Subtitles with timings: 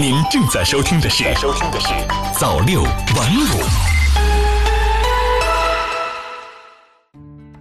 [0.00, 1.88] 您正在收听的是《收听的是
[2.38, 3.46] 早六晚五》。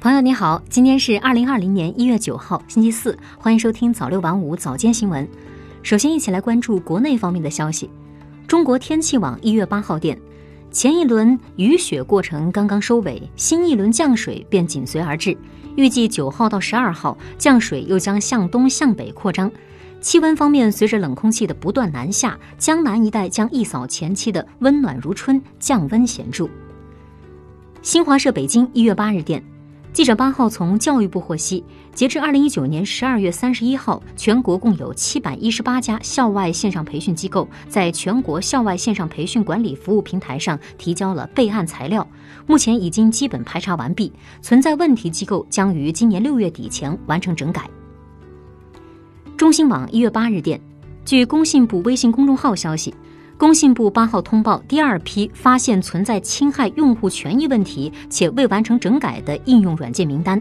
[0.00, 5.28] 朋友你好，今天是二零二零年一月九号，星期四，欢迎收听早六晚五早间新闻。
[5.82, 7.90] 首先，一起来关注国内方面的消息。
[8.46, 10.16] 中国天气网一月八号电，
[10.70, 15.36] 前一轮雨雪过程刚刚收尾，新一轮降水便紧随而至。
[15.74, 19.50] 预计九号到十二号，降水又将向东向北扩张。
[20.00, 26.48] 气温方面，随着冷空气的不断南下，江南一带将一扫前期的温暖如春，降温显著。
[27.82, 29.42] 新华社北京一月八日电。
[29.92, 42.06] 记者八号从教育部获悉，截至二零一九年十二月三十一号，全国共有七百一十八家校外线上培训机构在全国校外线上培训管理服务平台上提交了备案材料，
[42.46, 47.68] 目前已经基本排查完毕，存在问题机构将于今年六月底前完成整改。
[49.40, 50.60] 中新网一月八日电，
[51.02, 52.94] 据工信部微信公众号消息。
[53.38, 60.38] 工信部八号通报第二批发现存在侵害用户权益问题且未完成整改的应用软件名单，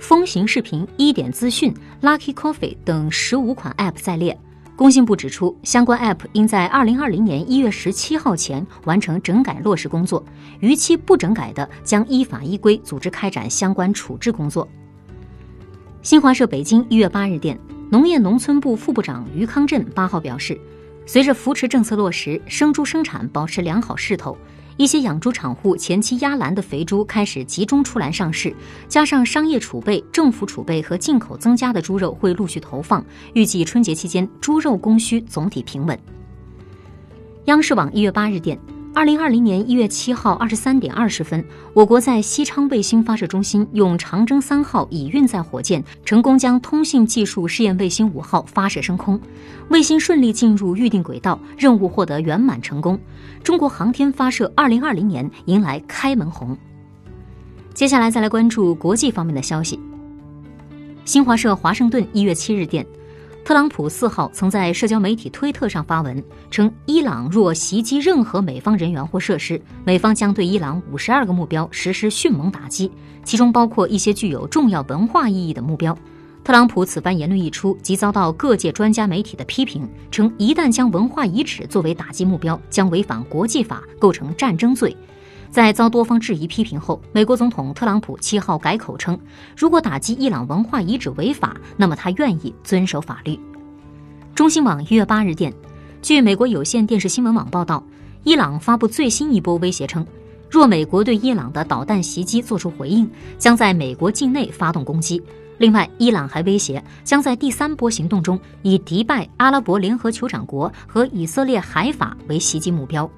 [0.00, 4.36] 风行视频、一点资讯、Lucky Coffee 等十五款 App 在列。
[4.74, 10.24] 工信部指出，相关 App 应在二零二零年一月十七号前完成整改落实工作，
[10.58, 14.66] 逾期不整改的将依法依规组织开展相关处置工作。
[16.02, 17.56] 新华社北京一月八日电，
[17.90, 20.58] 农业农村部副部长于康震八号表示。
[21.06, 24.36] 随着扶持政策落实，生猪生产保持良好势头，
[24.76, 28.54] 一些养猪场户前期压栏的肥猪开始集中出栏上市，
[28.86, 35.98] 加上商业储备、政府储备和进口增加的猪肉会陆续投放，预计春节期间猪肉供需总体平稳。
[37.46, 38.56] 央视网一月八日电。
[39.00, 49.18] 二零二零年一月七号二十三点二十分，我国在西昌卫星发射中心用长征三号乙运载火箭成功将通信技术试验卫星五号发射升空，
[49.70, 53.00] 卫星顺利进入预定轨道，任务获得圆满成功。
[53.42, 56.54] 中国航天发射二零二零年迎来开门红。
[57.72, 59.80] 接下来再来关注国际方面的消息。
[61.06, 62.84] 新华社华盛顿一月七日电。
[63.44, 72.90] 特朗普四号曾在社交媒体推特上发文称，伊朗若袭击任何美方人员或设施，美方将对伊朗五十二个目标实施迅猛打击，
[73.24, 75.96] 其中包括一些具有重要文化意义的目标。
[76.44, 84.96] 特朗普此番言论一出，即遭到各界专家媒体的批评，称一旦将文化遗址作为打击目标，将违反国际法，构成战争罪。
[85.50, 89.18] 在遭多方质疑批评后，美国总统特朗普七号改口称，
[89.56, 93.38] 如果打击伊朗文化遗址违法，那么他愿意遵守法律。
[94.34, 95.52] 中新网一月八日电，
[96.00, 97.82] 据美国有线电视新闻网报道，
[98.22, 100.06] 伊朗发布最新一波威胁称，
[100.48, 105.20] 若美国对伊朗的导弹袭击作出回应，将在美国境内发动攻击。
[105.58, 113.10] 另外，伊朗还威胁将在第三波行动中以迪拜、阿拉伯联合酋长国和以色列海法为袭击目标。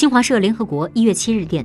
[0.00, 1.62] 新华社联合国一月七日电，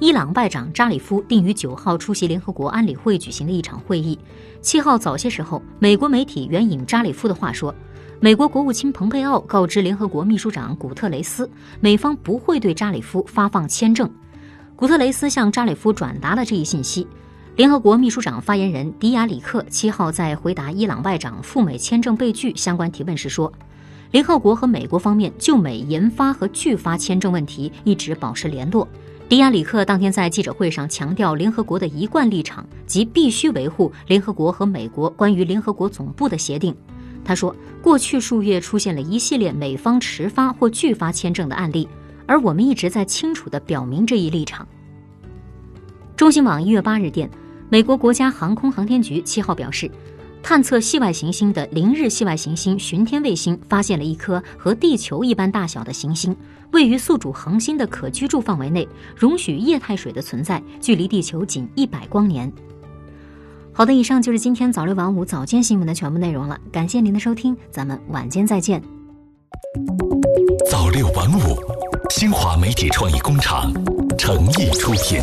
[0.00, 4.18] 伊朗外长扎里夫定于九号出席联合国安理会举行的一场会议。
[4.62, 7.74] 七号早些时候，美国媒体援引扎里夫的话说，
[8.20, 11.46] 美国国务卿蓬佩奥告知联合国秘书长古特雷斯，
[11.78, 14.10] 美方不会对扎里夫发放签证。
[14.74, 17.06] 古特雷斯向扎里夫转达了这一信息。
[17.54, 23.52] 联合国秘书长发言人迪亚里克七号在回答伊朗外长赴美签证被拒相关提问时说。
[24.14, 28.86] 联合国和美国方面就美研发和拒发签证问题一直保持联络。
[29.28, 36.72] 迪亚里克当天在记者会上强调，联合国的一贯立场即必须维护联合国和美国关于联合国总部的协定。
[37.24, 37.52] 他说，
[37.82, 41.88] 过去数月出现了一系列美方迟发或拒发签证的案例，
[42.24, 44.64] 而我们一直在清楚地表明这一立场。
[46.14, 47.28] 中新网一月八日电，
[47.68, 49.90] 美国国家航空航天局七号表示。
[50.44, 56.36] 探测系外行星的零日系外行星巡天卫星发现了一颗和地球一般大小的行星，
[56.70, 62.52] 位于宿主恒星的可居住范围内，容许液态水的存在，距离地球仅一百光年。
[63.72, 68.82] 好的，以上就是今天早六晚五早间新闻的全部内容了，感谢您的收听，咱们晚间再见。
[70.70, 71.56] 早六晚五，
[72.10, 73.72] 新华媒体创意工厂
[74.18, 75.22] 诚意出品。